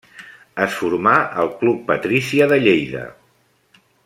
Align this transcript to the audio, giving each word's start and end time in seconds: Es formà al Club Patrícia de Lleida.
Es 0.63 0.77
formà 0.77 1.13
al 1.43 1.53
Club 1.59 1.85
Patrícia 1.93 2.51
de 2.53 2.61
Lleida. 2.67 3.05